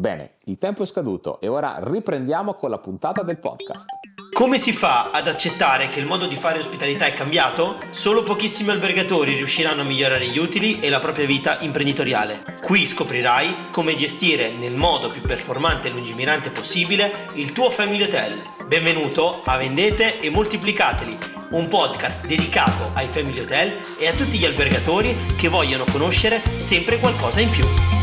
[0.00, 3.84] Bene, il tempo è scaduto e ora riprendiamo con la puntata del podcast.
[4.32, 7.76] Come si fa ad accettare che il modo di fare ospitalità è cambiato?
[7.90, 12.60] Solo pochissimi albergatori riusciranno a migliorare gli utili e la propria vita imprenditoriale.
[12.62, 18.40] Qui scoprirai come gestire nel modo più performante e lungimirante possibile il tuo family hotel.
[18.66, 21.18] Benvenuto a Vendete e Moltiplicateli,
[21.50, 26.98] un podcast dedicato ai family hotel e a tutti gli albergatori che vogliono conoscere sempre
[26.98, 27.99] qualcosa in più.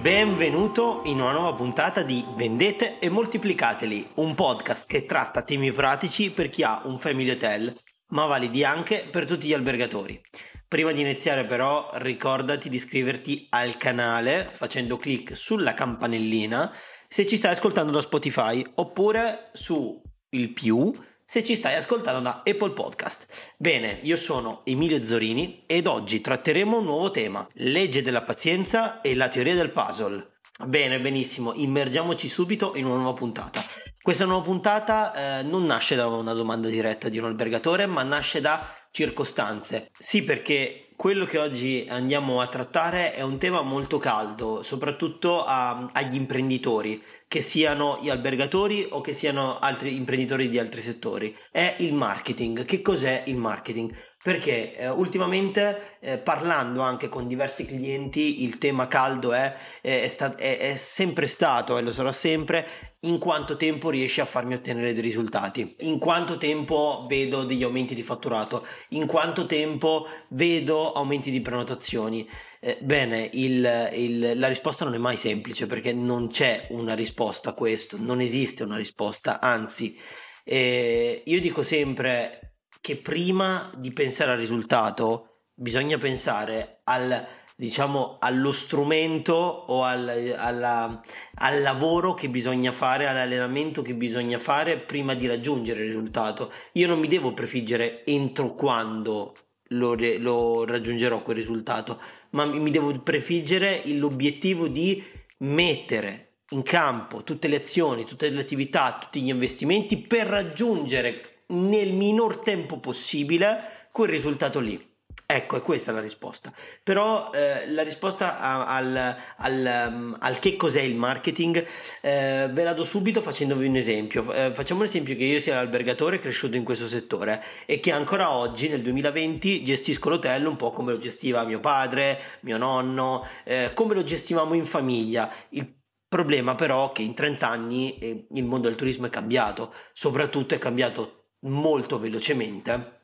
[0.00, 6.30] Benvenuto in una nuova puntata di Vendete e Moltiplicateli, un podcast che tratta temi pratici
[6.30, 7.78] per chi ha un family hotel,
[8.12, 10.18] ma validi anche per tutti gli albergatori.
[10.66, 16.74] Prima di iniziare però ricordati di iscriverti al canale facendo clic sulla campanellina
[17.06, 20.94] se ci stai ascoltando da Spotify oppure su il più
[21.30, 23.52] se ci stai ascoltando da Apple Podcast.
[23.56, 29.14] Bene, io sono Emilio Zorini ed oggi tratteremo un nuovo tema, legge della pazienza e
[29.14, 30.38] la teoria del puzzle.
[30.64, 33.64] Bene, benissimo, immergiamoci subito in una nuova puntata.
[34.02, 38.40] Questa nuova puntata eh, non nasce da una domanda diretta di un albergatore, ma nasce
[38.40, 39.92] da circostanze.
[39.96, 45.88] Sì, perché quello che oggi andiamo a trattare è un tema molto caldo, soprattutto a,
[45.94, 51.34] agli imprenditori, che siano gli albergatori o che siano altri imprenditori di altri settori.
[51.50, 52.66] È il marketing.
[52.66, 53.90] Che cos'è il marketing?
[54.22, 60.08] Perché eh, ultimamente eh, parlando anche con diversi clienti il tema caldo è, è, è,
[60.08, 62.68] sta- è, sempre stato e lo sarà sempre
[63.00, 67.94] in quanto tempo riesci a farmi ottenere dei risultati, in quanto tempo vedo degli aumenti
[67.94, 72.28] di fatturato, in quanto tempo vedo aumenti di prenotazioni.
[72.60, 77.50] Eh, bene, il, il, la risposta non è mai semplice perché non c'è una risposta
[77.50, 79.98] a questo, non esiste una risposta, anzi
[80.44, 82.39] eh, io dico sempre
[82.80, 91.00] che prima di pensare al risultato bisogna pensare al, diciamo, allo strumento o al, alla,
[91.34, 96.50] al lavoro che bisogna fare, all'allenamento che bisogna fare prima di raggiungere il risultato.
[96.72, 99.36] Io non mi devo prefiggere entro quando
[99.68, 105.04] lo, lo raggiungerò quel risultato, ma mi devo prefiggere l'obiettivo di
[105.38, 111.92] mettere in campo tutte le azioni, tutte le attività, tutti gli investimenti per raggiungere nel
[111.92, 114.88] minor tempo possibile quel risultato lì.
[115.32, 116.52] Ecco, è questa la risposta.
[116.82, 121.64] Però eh, la risposta al, al, um, al, che cos'è il marketing
[122.00, 124.32] eh, ve la do subito facendovi un esempio.
[124.32, 128.32] Eh, facciamo un esempio che io sia l'albergatore cresciuto in questo settore e che ancora
[128.32, 133.70] oggi, nel 2020, gestisco l'hotel un po' come lo gestiva mio padre, mio nonno, eh,
[133.72, 135.32] come lo gestivamo in famiglia.
[135.50, 135.72] Il
[136.08, 140.56] problema però è che in 30 anni eh, il mondo del turismo è cambiato, soprattutto
[140.56, 142.98] è cambiato molto velocemente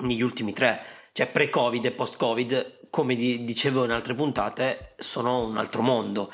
[0.00, 5.56] negli ultimi tre, cioè pre-Covid e post-Covid, come di, dicevo in altre puntate, sono un
[5.56, 6.30] altro mondo.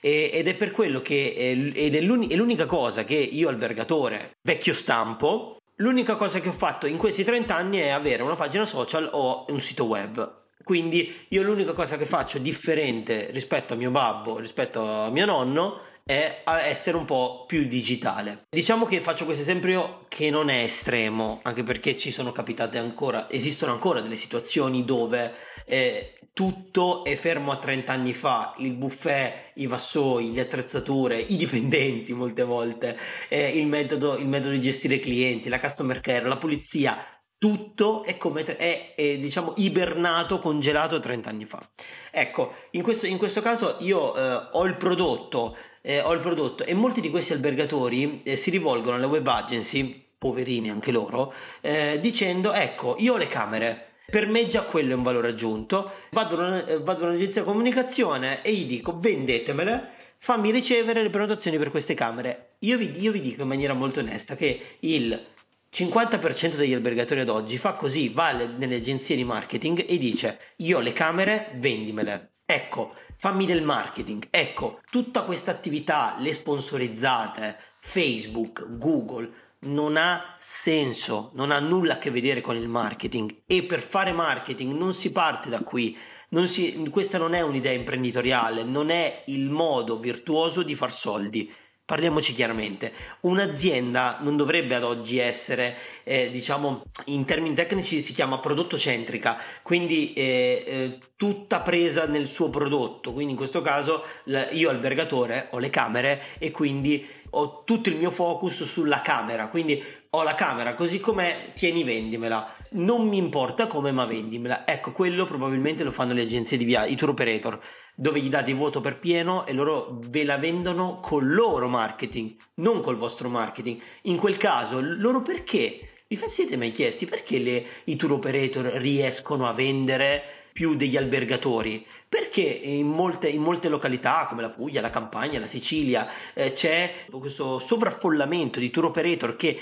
[0.00, 4.74] E, ed è per quello che ed è, è l'unica cosa che io albergatore vecchio
[4.74, 9.08] stampo, l'unica cosa che ho fatto in questi 30 anni è avere una pagina social
[9.12, 10.36] o un sito web.
[10.62, 15.80] Quindi io l'unica cosa che faccio differente rispetto a mio babbo, rispetto a mio nonno,
[16.08, 18.40] è essere un po' più digitale.
[18.48, 23.28] Diciamo che faccio questo esempio che non è estremo, anche perché ci sono capitate ancora,
[23.30, 25.34] esistono ancora delle situazioni dove
[25.66, 31.36] eh, tutto è fermo a 30 anni fa, il buffet, i vassoi, le attrezzature, i
[31.36, 32.96] dipendenti molte volte,
[33.28, 36.96] eh, il, metodo, il metodo di gestire i clienti, la customer care, la pulizia,
[37.38, 41.66] tutto è come è, è, diciamo ibernato, congelato 30 anni fa.
[42.10, 46.64] Ecco, in questo, in questo caso io eh, ho il prodotto, eh, ho il prodotto
[46.64, 51.98] e molti di questi albergatori eh, si rivolgono alle web agency, poverini anche loro, eh,
[52.00, 53.84] dicendo ecco, io ho le camere.
[54.10, 55.90] Per me già quello è un valore aggiunto.
[56.10, 56.36] Vado,
[56.82, 59.86] vado all'agenzia di comunicazione e gli dico vendetemele,
[60.16, 62.54] fammi ricevere le prenotazioni per queste camere.
[62.60, 65.26] Io vi, io vi dico in maniera molto onesta che il
[65.72, 70.78] 50% degli albergatori ad oggi fa così, va nelle agenzie di marketing e dice io
[70.78, 72.32] ho le camere, vendimele.
[72.44, 74.28] Ecco, fammi del marketing.
[74.30, 79.30] Ecco, tutta questa attività, le sponsorizzate, Facebook, Google,
[79.60, 84.12] non ha senso, non ha nulla a che vedere con il marketing e per fare
[84.12, 85.96] marketing non si parte da qui.
[86.30, 91.52] Non si, questa non è un'idea imprenditoriale, non è il modo virtuoso di far soldi.
[91.88, 95.74] Parliamoci chiaramente, un'azienda non dovrebbe ad oggi essere,
[96.04, 102.28] eh, diciamo, in termini tecnici si chiama prodotto centrica, quindi eh, eh, tutta presa nel
[102.28, 104.04] suo prodotto, quindi in questo caso
[104.50, 109.82] io albergatore ho le camere e quindi ho tutto il mio focus sulla camera, quindi
[110.18, 115.24] ho la camera così com'è, tieni vendimela, non mi importa come ma vendimela, ecco quello
[115.24, 117.58] probabilmente lo fanno le agenzie di viaggio, i tour operator,
[117.94, 122.80] dove gli date voto per pieno e loro ve la vendono col loro marketing, non
[122.80, 125.88] col vostro marketing, in quel caso loro perché?
[126.08, 130.22] Vi siete mai chiesti perché le, i tour operator riescono a vendere
[130.58, 131.86] più degli albergatori?
[132.08, 137.06] Perché in molte, in molte località come la Puglia, la Campania, la Sicilia eh, c'è
[137.10, 139.56] questo sovraffollamento di tour operator che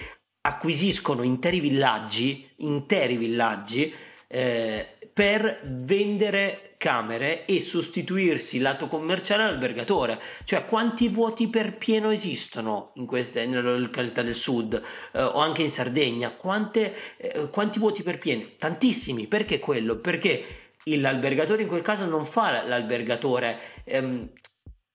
[0.46, 3.92] acquisiscono interi villaggi, interi villaggi
[4.28, 10.20] eh, per vendere camere e sostituirsi lato commerciale all'albergatore.
[10.44, 14.80] Cioè, quanti vuoti per pieno esistono in queste, nelle località del sud
[15.12, 16.30] eh, o anche in Sardegna?
[16.30, 18.44] Quante, eh, quanti vuoti per pieno?
[18.56, 19.26] Tantissimi.
[19.26, 19.96] Perché quello?
[19.96, 20.44] Perché
[20.84, 24.30] l'albergatore in quel caso non fa l'albergatore ehm,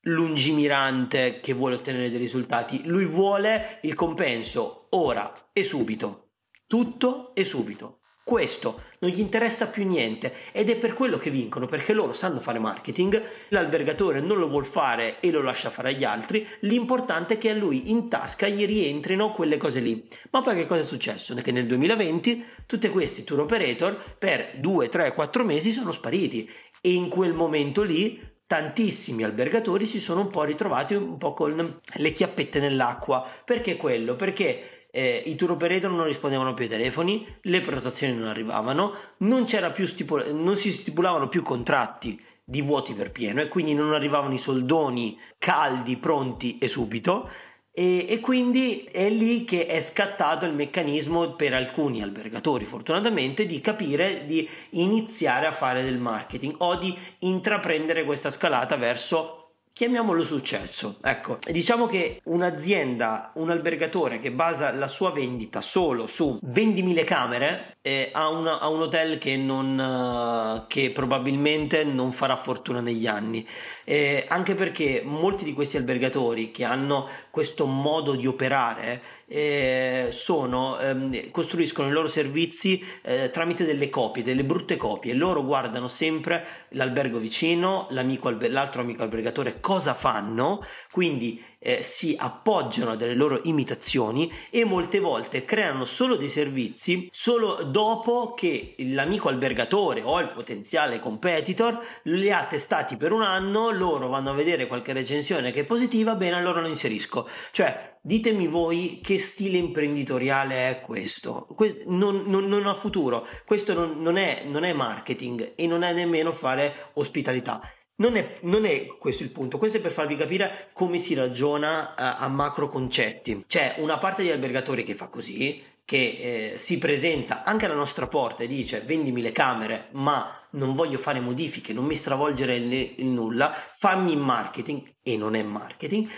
[0.02, 6.30] lungimirante che vuole ottenere dei risultati, lui vuole il compenso ora e subito.
[6.68, 7.98] Tutto e subito.
[8.24, 12.40] Questo non gli interessa più niente ed è per quello che vincono, perché loro sanno
[12.40, 17.38] fare marketing, l'albergatore non lo vuol fare e lo lascia fare agli altri, l'importante è
[17.38, 20.02] che a lui in tasca gli rientrino quelle cose lì.
[20.30, 21.34] Ma poi che cosa è successo?
[21.34, 26.50] Che nel 2020 tutti questi tour operator per 2, 3, 4 mesi sono spariti
[26.80, 31.80] e in quel momento lì tantissimi albergatori si sono un po' ritrovati un po' con
[31.94, 33.26] le chiappette nell'acqua.
[33.46, 34.18] Perché quello?
[34.18, 39.48] Perché eh, i tour operator non rispondevano più ai telefoni, le prenotazioni non arrivavano, non,
[39.48, 44.38] stipula- non si stipulavano più contratti di vuoti per pieno e quindi non arrivavano i
[44.38, 47.30] soldoni caldi, pronti e subito.
[47.74, 53.62] E, e, quindi è lì che è scattato il meccanismo per alcuni albergatori, fortunatamente, di
[53.62, 59.41] capire di iniziare a fare del marketing o di intraprendere questa scalata verso
[59.82, 60.98] Chiamiamolo successo.
[61.02, 67.04] Ecco, diciamo che un'azienda, un albergatore che basa la sua vendita solo su vendimi le
[67.04, 72.80] camere, eh, ha, una, ha, un hotel che, non, uh, che probabilmente non farà fortuna
[72.80, 73.44] negli anni.
[73.84, 79.02] Eh, anche perché molti di questi albergatori che hanno questo modo di operare
[79.32, 85.14] eh, sono, ehm, costruiscono i loro servizi eh, tramite delle copie, delle brutte copie.
[85.14, 90.62] Loro guardano sempre l'albergo vicino, l'amico, l'altro amico albergatore cosa fanno,
[90.92, 97.08] quindi eh, si appoggiano a delle loro imitazioni e molte volte creano solo dei servizi
[97.12, 103.70] solo dopo che l'amico albergatore o il potenziale competitor li ha testati per un anno,
[103.70, 107.28] loro vanno a vedere qualche recensione che è positiva, bene allora lo inserisco.
[107.52, 111.48] Cioè, ditemi voi che stile imprenditoriale è questo.
[111.56, 115.84] Que- non, non, non, ha futuro, questo non, non, è, non è marketing e non
[115.84, 117.62] è nemmeno fare ospitalità
[118.02, 121.90] non è, non è, questo il punto, questo è per farvi capire come si ragiona
[121.90, 123.44] uh, a macro concetti.
[123.48, 128.08] C'è una parte di albergatori che fa così, che eh, si presenta anche alla nostra
[128.08, 132.74] porta e dice vendimi le camere ma non voglio fare modifiche, non mi stravolgere il,
[132.98, 136.10] il nulla, fammi marketing e non è marketing.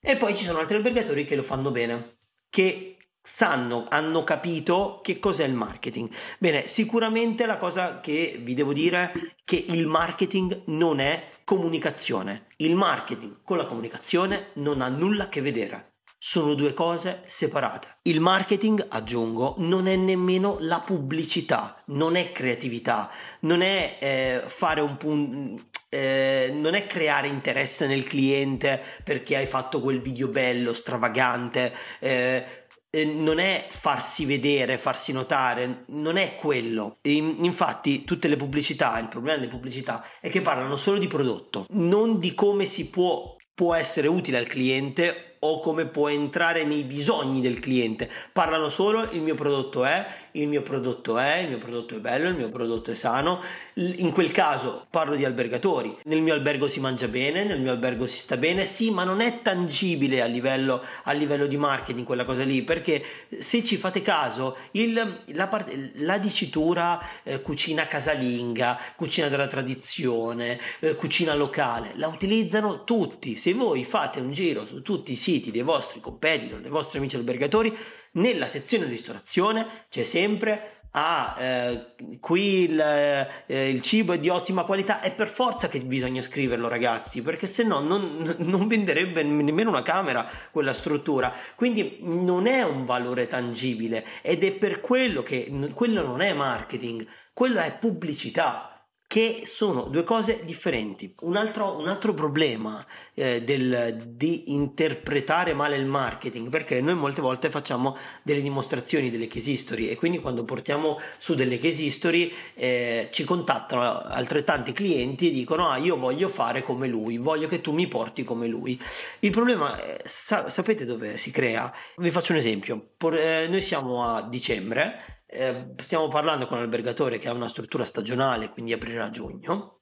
[0.00, 2.16] E poi ci sono altri albergatori che lo fanno bene,
[2.50, 6.10] che sanno, hanno capito che cos'è il marketing.
[6.38, 9.12] Bene, sicuramente la cosa che vi devo dire è
[9.44, 12.46] che il marketing non è comunicazione.
[12.56, 15.88] Il marketing con la comunicazione non ha nulla a che vedere.
[16.22, 17.88] Sono due cose separate.
[18.02, 23.10] Il marketing, aggiungo, non è nemmeno la pubblicità, non è creatività,
[23.40, 25.68] non è eh, fare un punto...
[25.92, 32.59] Eh, non è creare interesse nel cliente perché hai fatto quel video bello, stravagante, eh,
[33.04, 36.98] non è farsi vedere, farsi notare, non è quello.
[37.02, 42.18] infatti tutte le pubblicità, il problema delle pubblicità è che parlano solo di prodotto, non
[42.18, 47.40] di come si può, può essere utile al cliente o come può entrare nei bisogni
[47.40, 48.10] del cliente.
[48.32, 52.28] Parlano solo il mio prodotto è, il mio prodotto è, il mio prodotto è bello,
[52.28, 53.40] il mio prodotto è sano.
[53.74, 55.96] In quel caso parlo di albergatori.
[56.04, 59.20] Nel mio albergo si mangia bene, nel mio albergo si sta bene, sì, ma non
[59.22, 63.02] è tangibile a livello, a livello di marketing quella cosa lì, perché
[63.38, 70.60] se ci fate caso, il, la, part- la, dicitura eh, cucina casalinga, cucina della tradizione,
[70.80, 73.36] eh, cucina locale, la utilizzano tutti.
[73.36, 76.98] Se voi fate un giro su tutti i siti siti dei vostri competitor, dei vostri
[76.98, 77.76] amici albergatori,
[78.12, 84.64] nella sezione ristorazione c'è sempre ah, eh, qui il, eh, il, cibo è di ottima
[84.64, 89.70] qualità, è per forza che bisogna scriverlo, ragazzi, perché se no non, non, venderebbe nemmeno
[89.70, 91.32] una camera quella struttura.
[91.54, 97.06] Quindi non è un valore tangibile ed è per quello che quello non è marketing,
[97.32, 98.69] quello è pubblicità
[99.10, 101.12] che sono due cose differenti.
[101.22, 107.20] Un altro, un altro problema eh, del, di interpretare male il marketing, perché noi molte
[107.20, 112.32] volte facciamo delle dimostrazioni delle case history e quindi quando portiamo su delle case history
[112.54, 117.60] eh, ci contattano altrettanti clienti e dicono ah io voglio fare come lui, voglio che
[117.60, 118.80] tu mi porti come lui.
[119.18, 121.74] Il problema, è, sa- sapete dove si crea?
[121.96, 122.80] Vi faccio un esempio.
[122.96, 127.48] Por- eh, noi siamo a dicembre eh, stiamo parlando con un albergatore che ha una
[127.48, 129.76] struttura stagionale, quindi aprirà a giugno.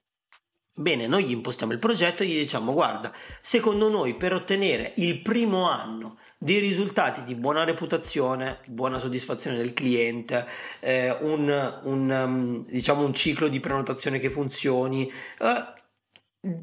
[0.79, 5.21] Bene, noi gli impostiamo il progetto e gli diciamo guarda, secondo noi per ottenere il
[5.21, 10.47] primo anno di risultati di buona reputazione, buona soddisfazione del cliente,
[10.79, 15.73] eh, un, un, um, diciamo un ciclo di prenotazione che funzioni, eh,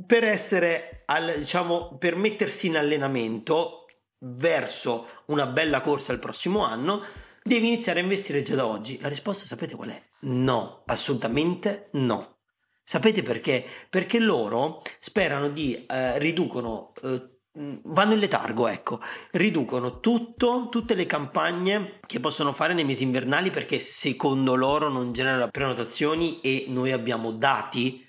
[0.06, 3.84] per essere al, diciamo, per mettersi in allenamento
[4.20, 7.02] verso una bella corsa il prossimo anno,
[7.46, 8.98] devi iniziare a investire già da oggi?
[9.00, 10.02] La risposta sapete qual è?
[10.20, 12.38] No, assolutamente no.
[12.82, 13.64] Sapete perché?
[13.88, 17.36] Perché loro sperano di eh, riducono eh,
[17.84, 19.00] vanno in letargo, ecco,
[19.32, 25.12] riducono tutto, tutte le campagne che possono fare nei mesi invernali perché secondo loro non
[25.12, 28.04] genera prenotazioni e noi abbiamo dati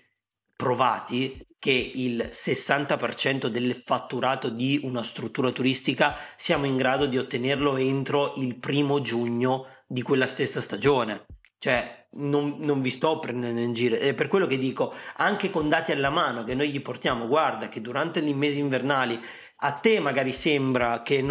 [0.56, 7.78] provati che il 60% del fatturato di una struttura turistica siamo in grado di ottenerlo
[7.78, 11.26] entro il primo giugno di quella stessa stagione.
[11.60, 15.70] Cioè, non, non, vi sto prendendo in giro, è per quello che dico, anche con
[15.70, 19.20] dati alla mano che noi gli portiamo, guarda che durante i mesi invernali
[19.60, 21.26] a te magari sembra che,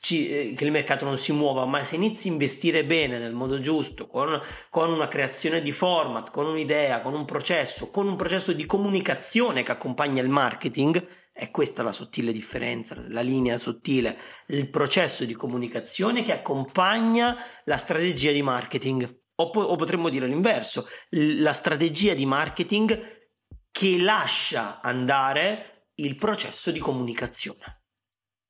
[0.00, 3.32] ci, eh, che, il mercato non si muova, ma se inizi a investire bene nel
[3.32, 4.38] modo giusto, con,
[4.68, 9.62] con, una creazione di format, con un'idea, con un processo, con un processo di comunicazione
[9.62, 15.34] che accompagna il marketing, è questa la sottile differenza, la linea sottile, il processo di
[15.34, 19.22] comunicazione che accompagna la strategia di marketing.
[19.36, 23.26] O, po- o potremmo dire l'inverso, la strategia di marketing
[23.70, 27.82] che lascia andare il processo di comunicazione.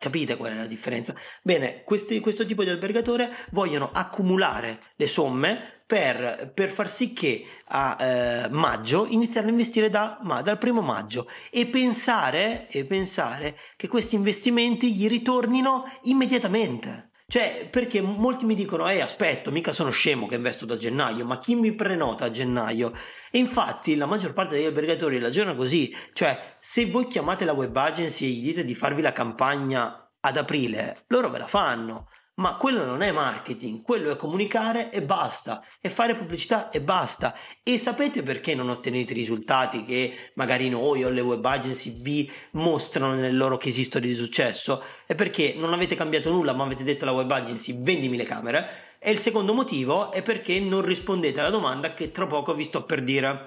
[0.00, 1.12] Capite qual è la differenza?
[1.42, 7.44] Bene, questi, questo tipo di albergatore vogliono accumulare le somme per, per far sì che
[7.68, 13.58] a eh, maggio iniziano a investire da, ma, dal primo maggio e pensare, e pensare
[13.74, 17.10] che questi investimenti gli ritornino immediatamente.
[17.30, 21.38] Cioè, perché molti mi dicono, eh, aspetto, mica sono scemo che investo da gennaio, ma
[21.38, 22.90] chi mi prenota a gennaio?
[23.30, 27.76] E infatti la maggior parte degli albergatori ragiona così, cioè, se voi chiamate la web
[27.76, 32.08] agency e gli dite di farvi la campagna ad aprile, loro ve la fanno.
[32.38, 37.36] Ma quello non è marketing, quello è comunicare e basta, è fare pubblicità e basta.
[37.64, 42.30] E sapete perché non ottenete i risultati che magari noi o le web agency vi
[42.52, 44.80] mostrano nel loro case history di successo?
[45.04, 48.68] È perché non avete cambiato nulla, ma avete detto alla web agency vendimi le camere.
[49.00, 52.84] E il secondo motivo è perché non rispondete alla domanda che tra poco vi sto
[52.84, 53.46] per dire.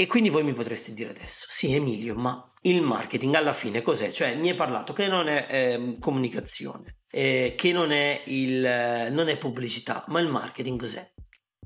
[0.00, 4.10] E quindi voi mi potreste dire adesso, sì Emilio, ma il marketing alla fine cos'è?
[4.10, 9.10] Cioè mi hai parlato che non è eh, comunicazione, eh, che non è, il, eh,
[9.10, 11.06] non è pubblicità, ma il marketing cos'è?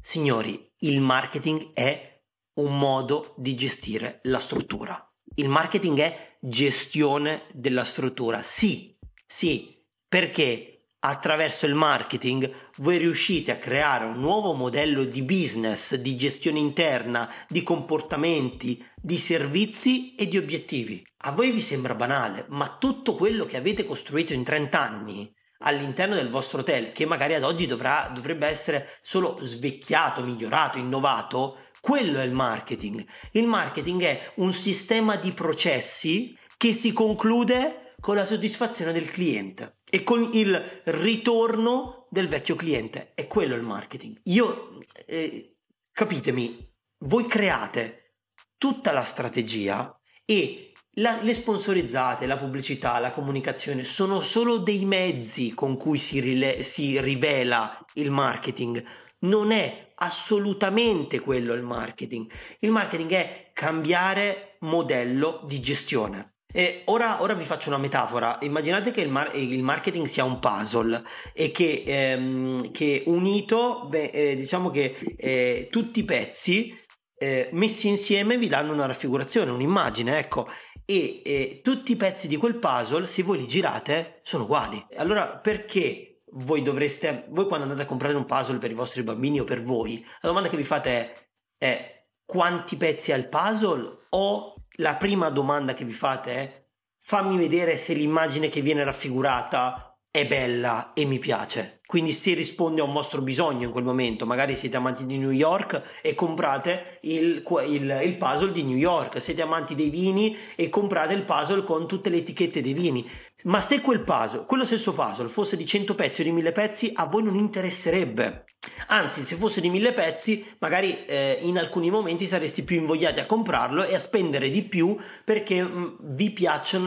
[0.01, 2.25] Signori, il marketing è
[2.55, 5.01] un modo di gestire la struttura.
[5.37, 8.43] Il marketing è gestione della struttura.
[8.43, 15.95] Sì, sì, perché attraverso il marketing voi riuscite a creare un nuovo modello di business,
[15.95, 21.05] di gestione interna, di comportamenti, di servizi e di obiettivi.
[21.19, 26.15] A voi vi sembra banale, ma tutto quello che avete costruito in 30 anni all'interno
[26.15, 32.19] del vostro hotel, che magari ad oggi dovrà, dovrebbe essere solo svecchiato, migliorato, innovato, quello
[32.19, 33.05] è il marketing.
[33.33, 39.79] Il marketing è un sistema di processi che si conclude con la soddisfazione del cliente
[39.89, 43.13] e con il ritorno del vecchio cliente.
[43.15, 44.21] È quello il marketing.
[44.25, 45.57] Io, eh,
[45.91, 46.73] capitemi,
[47.07, 48.15] voi create
[48.57, 55.53] tutta la strategia e la, le sponsorizzate, la pubblicità, la comunicazione sono solo dei mezzi
[55.55, 58.83] con cui si, rile, si rivela il marketing.
[59.21, 62.31] Non è assolutamente quello il marketing.
[62.61, 66.34] Il marketing è cambiare modello di gestione.
[66.57, 68.39] E ora, ora, vi faccio una metafora.
[68.43, 74.11] Immaginate che il, mar- il marketing sia un puzzle e che, ehm, che unito, beh,
[74.11, 76.73] eh, diciamo che eh, tutti i pezzi
[77.19, 80.47] eh, messi insieme vi danno una raffigurazione, un'immagine, ecco.
[80.85, 84.81] e eh, tutti i pezzi di quel puzzle, se voi li girate, sono uguali.
[84.95, 89.41] Allora perché voi dovreste, voi quando andate a comprare un puzzle per i vostri bambini
[89.41, 91.15] o per voi, la domanda che vi fate è,
[91.59, 96.67] è quanti pezzi ha il puzzle o la prima domanda che vi fate è
[96.99, 101.81] fammi vedere se l'immagine che viene raffigurata è bella e mi piace.
[101.85, 105.31] Quindi se risponde a un vostro bisogno in quel momento, magari siete amanti di New
[105.31, 110.69] York e comprate il, il, il, puzzle di New York, siete amanti dei vini e
[110.69, 113.05] comprate il puzzle con tutte le etichette dei vini.
[113.45, 116.93] Ma se quel puzzle, quello stesso puzzle, fosse di 100 pezzi o di 1000 pezzi,
[116.95, 118.45] a voi non interesserebbe.
[118.89, 123.27] Anzi, se fosse di 1000 pezzi, magari eh, in alcuni momenti sareste più invogliati a
[123.27, 126.35] comprarlo e a spendere di più perché mh, mm, vi,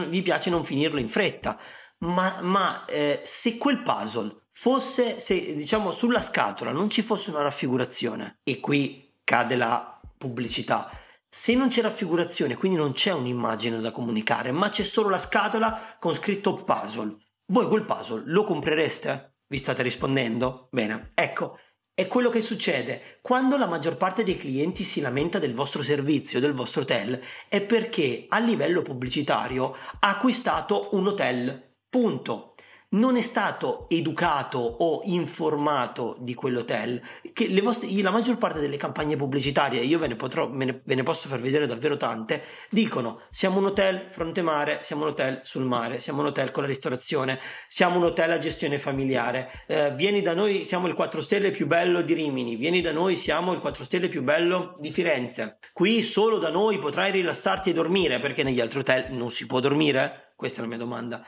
[0.08, 1.58] vi piace non finirlo in fretta
[1.98, 7.42] ma, ma eh, se quel puzzle fosse, se diciamo sulla scatola non ci fosse una
[7.42, 10.90] raffigurazione, e qui cade la pubblicità,
[11.28, 15.96] se non c'è raffigurazione, quindi non c'è un'immagine da comunicare, ma c'è solo la scatola
[15.98, 17.16] con scritto puzzle,
[17.46, 19.36] voi quel puzzle lo comprereste?
[19.46, 20.68] Vi state rispondendo?
[20.70, 21.58] Bene, ecco,
[21.98, 26.38] è quello che succede quando la maggior parte dei clienti si lamenta del vostro servizio,
[26.38, 32.52] del vostro hotel, è perché a livello pubblicitario ha acquistato un hotel Punto.
[32.90, 36.98] Non è stato educato o informato di quell'hotel.
[37.34, 41.02] Che vostre, la maggior parte delle campagne pubblicitarie, io ve ne, potrò, ne, ve ne
[41.02, 45.64] posso far vedere davvero tante, dicono siamo un hotel fronte mare, siamo un hotel sul
[45.64, 50.22] mare, siamo un hotel con la ristorazione, siamo un hotel a gestione familiare, eh, vieni
[50.22, 53.58] da noi, siamo il 4 stelle più bello di Rimini, vieni da noi, siamo il
[53.58, 55.58] 4 stelle più bello di Firenze.
[55.74, 59.60] Qui solo da noi potrai rilassarti e dormire, perché negli altri hotel non si può
[59.60, 60.32] dormire?
[60.34, 61.22] Questa è la mia domanda.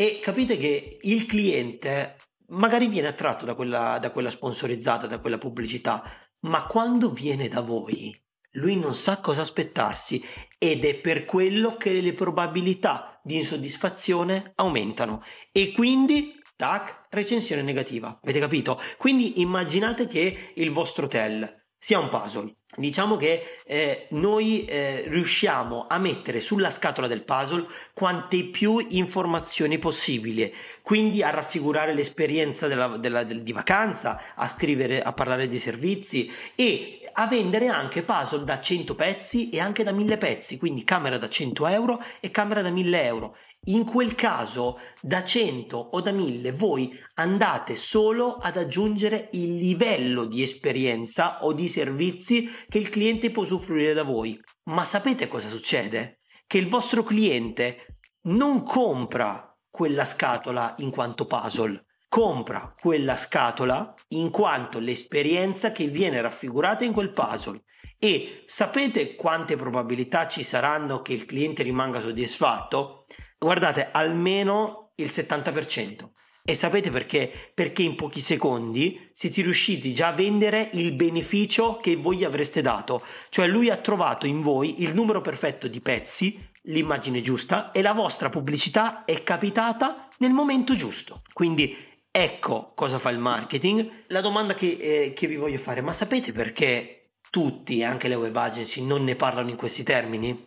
[0.00, 2.18] E capite che il cliente
[2.50, 6.04] magari viene attratto da quella, da quella sponsorizzata, da quella pubblicità,
[6.42, 8.16] ma quando viene da voi,
[8.52, 10.24] lui non sa cosa aspettarsi
[10.56, 18.20] ed è per quello che le probabilità di insoddisfazione aumentano e quindi tac, recensione negativa.
[18.22, 18.80] Avete capito?
[18.98, 22.57] Quindi immaginate che il vostro hotel sia un puzzle.
[22.76, 29.78] Diciamo che eh, noi eh, riusciamo a mettere sulla scatola del puzzle quante più informazioni
[29.78, 35.58] possibili, quindi a raffigurare l'esperienza della, della, del, di vacanza, a scrivere, a parlare di
[35.58, 40.84] servizi e a vendere anche puzzle da 100 pezzi e anche da 1000 pezzi, quindi
[40.84, 43.36] camera da 100 euro e camera da 1000 euro.
[43.66, 50.26] In quel caso, da 100 o da 1000, voi andate solo ad aggiungere il livello
[50.26, 54.40] di esperienza o di servizi che il cliente può usufruire da voi.
[54.66, 56.20] Ma sapete cosa succede?
[56.46, 64.30] Che il vostro cliente non compra quella scatola in quanto puzzle, compra quella scatola in
[64.30, 67.62] quanto l'esperienza che viene raffigurata in quel puzzle.
[67.98, 73.06] E sapete quante probabilità ci saranno che il cliente rimanga soddisfatto?
[73.38, 76.10] Guardate, almeno il 70%.
[76.48, 77.30] E sapete perché?
[77.52, 83.04] Perché in pochi secondi siete riusciti già a vendere il beneficio che voi avreste dato.
[83.28, 87.92] Cioè lui ha trovato in voi il numero perfetto di pezzi, l'immagine giusta e la
[87.92, 91.20] vostra pubblicità è capitata nel momento giusto.
[91.34, 91.76] Quindi
[92.22, 94.04] ecco cosa fa il marketing.
[94.08, 98.34] La domanda che, eh, che vi voglio fare, ma sapete perché tutti, anche le web
[98.36, 100.46] agency, non ne parlano in questi termini?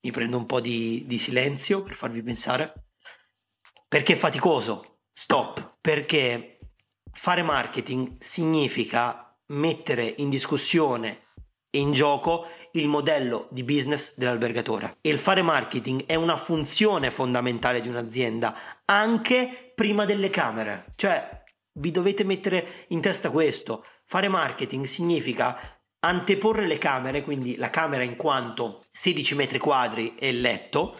[0.00, 2.86] mi prendo un po' di, di silenzio per farvi pensare.
[3.86, 5.00] Perché è faticoso?
[5.12, 5.78] Stop.
[5.80, 6.58] Perché
[7.12, 11.27] fare marketing significa mettere in discussione
[11.78, 14.98] in gioco il modello di business dell'albergatore.
[15.00, 20.86] E il fare marketing è una funzione fondamentale di un'azienda, anche prima delle camere.
[20.96, 23.84] Cioè, vi dovete mettere in testa questo.
[24.04, 25.58] Fare marketing significa
[26.00, 30.96] anteporre le camere, quindi la camera in quanto 16 metri quadri e il letto,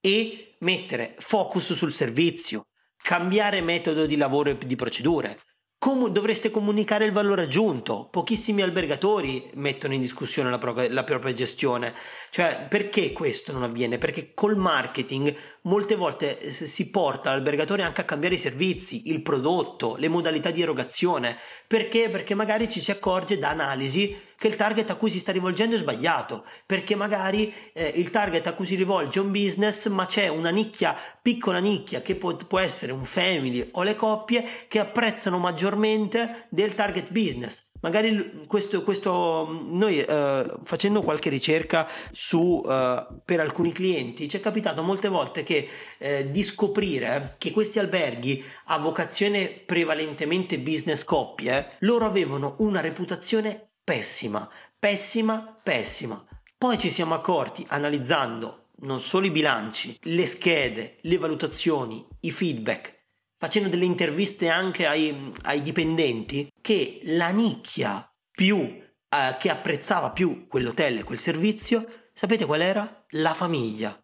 [0.00, 2.66] e mettere focus sul servizio,
[3.02, 5.38] cambiare metodo di lavoro e di procedure,
[5.84, 8.08] Com- dovreste comunicare il valore aggiunto.
[8.10, 11.92] Pochissimi albergatori mettono in discussione la, pro- la, propria gestione.
[12.30, 13.98] Cioè, perché questo non avviene?
[13.98, 19.96] Perché col marketing molte volte si porta l'albergatore anche a cambiare i servizi, il prodotto,
[19.98, 21.36] le modalità di erogazione.
[21.66, 22.08] Perché?
[22.08, 25.76] Perché magari ci si accorge da analisi che il target a cui si sta rivolgendo
[25.76, 30.06] è sbagliato, perché magari eh, il target a cui si rivolge è un business, ma
[30.06, 34.78] c'è una nicchia, piccola nicchia, che può, può essere un family o le coppie che
[34.78, 37.72] apprezzano maggiormente del target business.
[37.84, 44.40] Magari questo, questo noi eh, facendo qualche ricerca su, eh, per alcuni clienti ci è
[44.40, 45.68] capitato molte volte che
[45.98, 53.73] eh, di scoprire che questi alberghi a vocazione prevalentemente business coppie, loro avevano una reputazione
[53.84, 56.24] pessima, pessima, pessima.
[56.56, 63.02] Poi ci siamo accorti, analizzando non solo i bilanci, le schede, le valutazioni, i feedback,
[63.36, 70.46] facendo delle interviste anche ai, ai dipendenti, che la nicchia più eh, che apprezzava più
[70.46, 73.04] quell'hotel e quel servizio, sapete qual era?
[73.10, 73.96] La famiglia.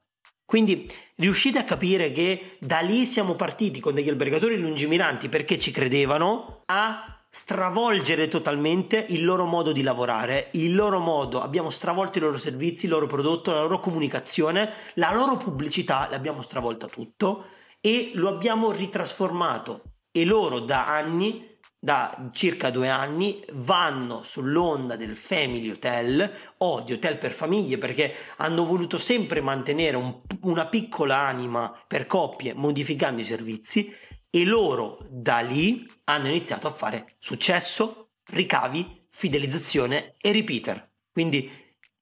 [0.44, 5.70] Quindi riuscite a capire che da lì siamo partiti con degli albergatori lungimiranti perché ci
[5.70, 12.20] credevano a stravolgere totalmente il loro modo di lavorare, il loro modo, abbiamo stravolto i
[12.20, 17.44] loro servizi, il loro prodotto, la loro comunicazione, la loro pubblicità, l'abbiamo stravolta tutto
[17.80, 19.82] e lo abbiamo ritrasformato.
[20.10, 21.48] E loro da anni
[21.82, 26.30] da circa due anni vanno sull'onda del family hotel.
[26.58, 32.06] O di hotel per famiglie perché hanno voluto sempre mantenere un, una piccola anima per
[32.06, 33.94] coppie modificando i servizi.
[34.28, 40.92] E loro da lì hanno iniziato a fare successo, ricavi, fidelizzazione e repeater.
[41.12, 41.50] Quindi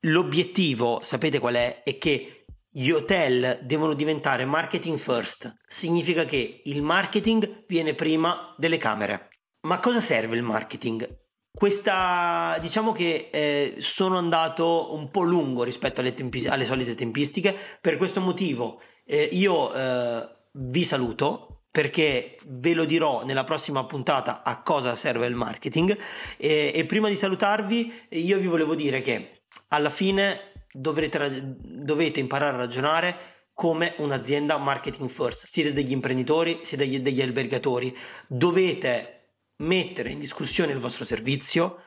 [0.00, 1.82] l'obiettivo, sapete qual è?
[1.82, 5.56] È che gli hotel devono diventare marketing first.
[5.66, 9.30] Significa che il marketing viene prima delle camere.
[9.62, 11.26] Ma cosa serve il marketing?
[11.50, 17.56] Questa, diciamo che eh, sono andato un po' lungo rispetto alle, tempi- alle solite tempistiche,
[17.80, 24.42] per questo motivo eh, io eh, vi saluto perché ve lo dirò nella prossima puntata
[24.42, 25.96] a cosa serve il marketing
[26.36, 32.56] e, e prima di salutarvi io vi volevo dire che alla fine dovrete, dovete imparare
[32.56, 33.16] a ragionare
[33.54, 35.46] come un'azienda marketing first.
[35.46, 41.80] Siete degli imprenditori, siete degli, degli albergatori, dovete mettere in discussione il vostro servizio,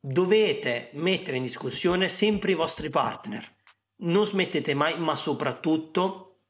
[0.00, 3.48] dovete mettere in discussione sempre i vostri partner.
[3.98, 6.40] Non smettete mai, ma soprattutto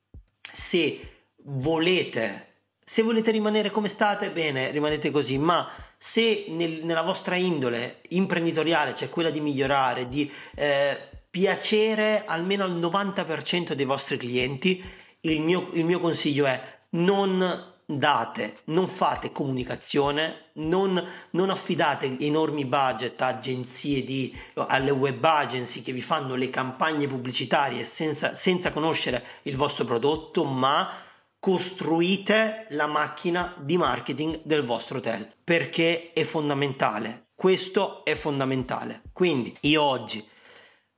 [0.50, 2.49] se volete
[2.90, 8.90] se volete rimanere come state, bene, rimanete così, ma se nel, nella vostra indole imprenditoriale
[8.90, 10.98] c'è quella di migliorare, di eh,
[11.30, 14.82] piacere almeno al 90% dei vostri clienti,
[15.20, 21.00] il mio, il mio consiglio è non date, non fate comunicazione, non,
[21.30, 27.06] non, affidate enormi budget a agenzie di, alle web agency che vi fanno le campagne
[27.06, 31.06] pubblicitarie senza, senza conoscere il vostro prodotto, ma
[31.40, 37.30] costruite la macchina di marketing del vostro hotel perché è fondamentale.
[37.34, 39.02] Questo è fondamentale.
[39.12, 40.24] Quindi io oggi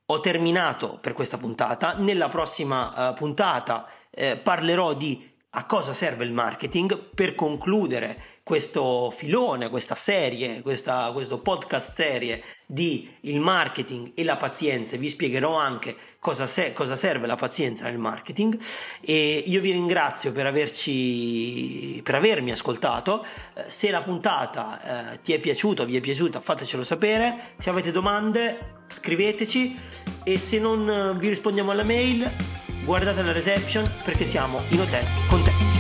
[0.07, 1.95] ho terminato per questa puntata.
[1.95, 9.11] Nella prossima uh, puntata eh, parlerò di a cosa serve il marketing per concludere questo
[9.11, 14.97] filone, questa serie, questa, questo podcast serie di il marketing e la pazienza.
[14.97, 18.59] Vi spiegherò anche cosa, se, cosa serve la pazienza nel marketing
[19.03, 23.23] e io vi ringrazio per, averci, per avermi ascoltato.
[23.55, 27.55] Eh, se la puntata eh, ti è piaciuta, vi è piaciuta, fatecelo sapere.
[27.59, 29.79] Se avete domande, scriveteci
[30.25, 35.43] e se non vi rispondiamo alla mail guardate la reception perché siamo in hotel con
[35.43, 35.72] te.